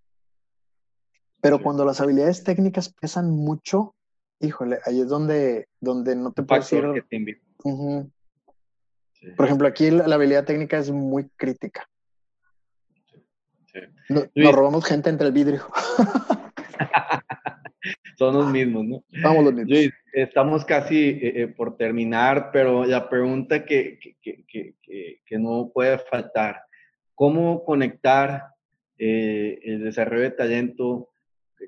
[1.42, 3.96] pero cuando las habilidades técnicas pesan mucho,
[4.40, 6.84] híjole, ahí es donde, donde no te puedes ir.
[9.36, 11.88] Por ejemplo, aquí la habilidad técnica es muy crítica.
[14.10, 15.64] Nos robamos gente entre el vidrio.
[18.18, 19.04] Son los mismos, ¿no?
[19.22, 19.70] Vamos los mismos.
[19.70, 24.76] Luis, estamos casi eh, eh, por terminar, pero la pregunta que, que, que,
[25.24, 26.64] que, no puede faltar,
[27.14, 28.46] ¿cómo conectar
[28.98, 31.10] eh, el desarrollo de talento,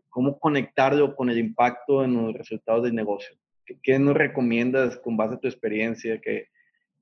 [0.09, 3.35] cómo conectarlo con el impacto en los resultados del negocio?
[3.83, 6.47] ¿Qué, nos recomiendas con base a tu experiencia que,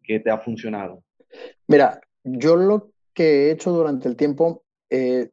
[0.03, 1.03] que te ha funcionado?
[1.67, 5.29] Mira, yo lo que he hecho durante el tiempo eh,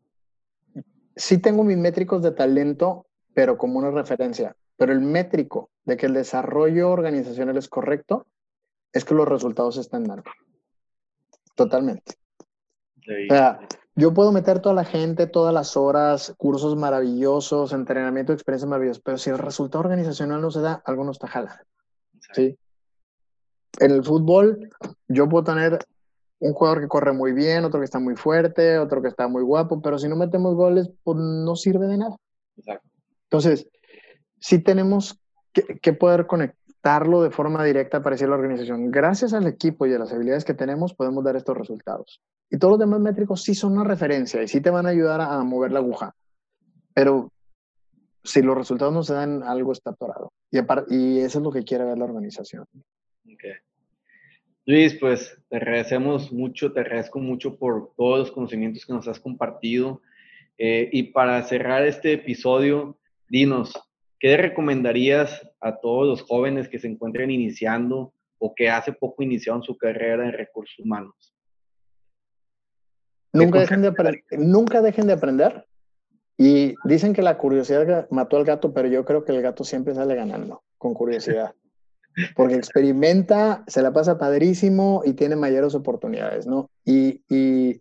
[1.16, 4.56] sí tengo mis métricos de talento, pero como una referencia.
[4.76, 8.26] Pero el métrico de que el desarrollo organizacional es correcto
[8.92, 10.24] es que los resultados están dando.
[11.54, 12.14] Totalmente.
[13.30, 13.60] O sea,
[13.96, 19.18] yo puedo meter toda la gente, todas las horas, cursos maravillosos, entrenamiento, experiencias maravillosas, pero
[19.18, 21.62] si el resultado organizacional no se da, algo no está jalando.
[22.32, 22.58] ¿sí?
[23.78, 24.70] En el fútbol,
[25.08, 25.78] yo puedo tener
[26.40, 29.42] un jugador que corre muy bien, otro que está muy fuerte, otro que está muy
[29.42, 32.16] guapo, pero si no metemos goles, pues no sirve de nada.
[32.56, 32.88] Exacto.
[33.24, 33.66] Entonces,
[34.38, 35.18] sí tenemos
[35.52, 38.90] que, poder conectarlo de forma directa para decir la organización.
[38.90, 42.20] Gracias al equipo y a las habilidades que tenemos, podemos dar estos resultados.
[42.50, 45.20] Y todos los demás métricos sí son una referencia y sí te van a ayudar
[45.20, 46.14] a, mover la aguja.
[46.92, 47.32] Pero
[48.22, 50.32] si los resultados no se dan, algo está atorado.
[50.50, 50.58] Y,
[50.94, 52.66] y eso es lo que quiere ver la organización.
[54.66, 59.20] Luis, pues te agradecemos mucho, te agradezco mucho por todos los conocimientos que nos has
[59.20, 60.00] compartido.
[60.56, 62.96] Eh, y para cerrar este episodio,
[63.28, 63.74] dinos,
[64.18, 69.62] ¿qué recomendarías a todos los jóvenes que se encuentren iniciando o que hace poco iniciaron
[69.62, 71.34] su carrera en recursos humanos?
[73.34, 73.92] Nunca dejen, de
[74.38, 75.66] nunca dejen de aprender.
[76.38, 79.94] Y dicen que la curiosidad mató al gato, pero yo creo que el gato siempre
[79.94, 81.54] sale ganando con curiosidad
[82.34, 86.70] porque experimenta, se la pasa padrísimo y tiene mayores oportunidades, ¿no?
[86.84, 87.80] Y, y,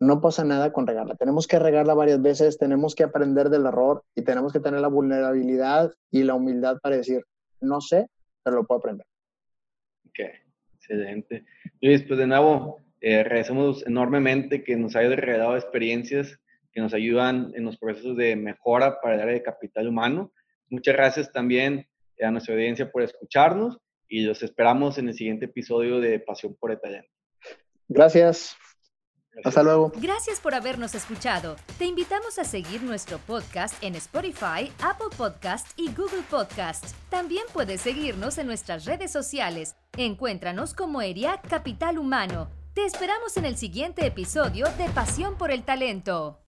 [0.00, 1.16] no pasa nada con regarla.
[1.16, 4.86] Tenemos que regarla varias veces, tenemos que aprender del error y tenemos que tener la
[4.86, 7.24] vulnerabilidad y la humildad para decir,
[7.60, 8.06] no sé,
[8.44, 9.06] pero lo puedo aprender.
[10.06, 10.20] Ok,
[10.76, 11.44] excelente.
[11.80, 16.38] Luis, pues de nuevo, eh, agradecemos enormemente que nos haya regalado experiencias
[16.72, 20.32] que nos ayudan en los procesos de mejora para el área de capital humano.
[20.68, 21.86] Muchas gracias también
[22.22, 26.70] a nuestra audiencia por escucharnos y los esperamos en el siguiente episodio de Pasión por
[26.70, 27.10] el Talento.
[27.88, 28.56] Gracias.
[29.44, 29.92] Hasta luego.
[30.00, 31.56] Gracias por habernos escuchado.
[31.78, 36.92] Te invitamos a seguir nuestro podcast en Spotify, Apple Podcast y Google Podcast.
[37.08, 39.76] También puedes seguirnos en nuestras redes sociales.
[39.96, 42.50] Encuéntranos como ERIAC Capital Humano.
[42.74, 46.40] Te esperamos en el siguiente episodio de Pasión por el Talento.